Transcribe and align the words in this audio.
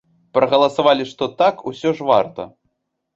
Прагаласавалі, 0.35 1.05
што 1.11 1.27
так, 1.41 1.61
усё 1.73 1.93
ж 1.99 2.07
варта. 2.09 2.47